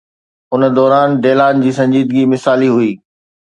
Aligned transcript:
ان 0.55 0.61
دوران، 0.77 1.09
ڊيلان 1.25 1.61
جي 1.67 1.71
سنجيدگي 1.77 2.23
مثالي 2.35 2.69
هئي. 2.81 2.91